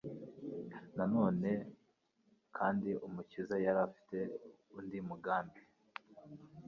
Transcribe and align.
Na 0.97 1.05
none 1.15 1.49
kandi, 2.57 2.89
Umukiza 3.05 3.55
yari 3.65 3.79
afite 3.87 4.17
undi 4.77 4.97
mugambi. 5.09 5.61